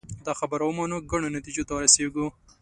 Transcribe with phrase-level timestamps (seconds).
[0.25, 2.25] دا خبره ومنو ګڼو نتیجو ته رسېږو